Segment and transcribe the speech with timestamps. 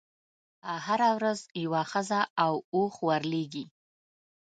[0.85, 3.65] هره ورځ یوه ښځه او اوښ ورلېږي.